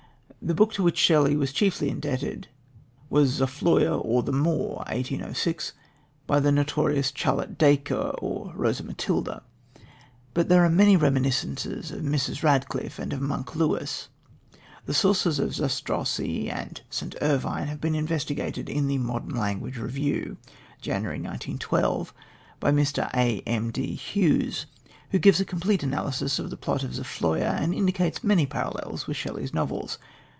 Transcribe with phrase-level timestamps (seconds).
[0.43, 2.47] The book to which Shelley was chiefly indebted
[3.11, 5.73] was Zofloya or the Moor (1806),
[6.25, 9.43] by the notorious Charlotte Dacre or "Rosa Matilda,"
[10.33, 12.41] but there are many reminiscences of Mrs.
[12.41, 14.07] Radcliffe and of "Monk" Lewis.
[14.87, 17.13] The sources of Zastrozzi and St.
[17.21, 20.37] Irvyne have been investigated in the Modern Language Review
[20.81, 21.03] (Jan.
[21.03, 22.11] 1912),
[22.59, 23.11] by Mr.
[23.13, 23.41] A.
[23.45, 23.69] M.
[23.69, 23.93] D.
[23.93, 24.65] Hughes,
[25.11, 29.15] who gives a complete analysis of the plot of Zofloya, and indicates many parallels with
[29.17, 29.99] Shelley's novels.